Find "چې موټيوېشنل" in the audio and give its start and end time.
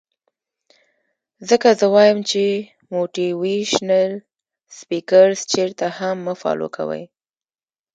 2.29-4.11